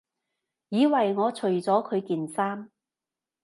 [0.69, 2.71] 以為我除咗佢件衫